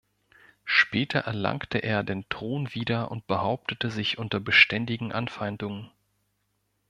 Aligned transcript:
Später 0.65 1.19
erlangte 1.19 1.77
er 1.77 2.01
den 2.01 2.27
Thron 2.27 2.73
wieder 2.73 3.11
und 3.11 3.27
behauptete 3.27 3.91
sich 3.91 4.17
unter 4.17 4.39
beständigen 4.39 5.11
Anfeindungen. 5.11 5.91